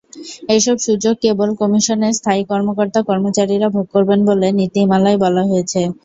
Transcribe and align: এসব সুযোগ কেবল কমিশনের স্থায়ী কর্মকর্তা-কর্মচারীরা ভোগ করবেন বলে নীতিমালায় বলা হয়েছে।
এসব 0.49 0.75
সুযোগ 0.85 1.15
কেবল 1.23 1.49
কমিশনের 1.61 2.13
স্থায়ী 2.13 2.43
কর্মকর্তা-কর্মচারীরা 2.51 3.67
ভোগ 3.75 3.85
করবেন 3.95 4.19
বলে 4.29 4.47
নীতিমালায় 4.59 5.19
বলা 5.23 5.43
হয়েছে। 5.45 5.81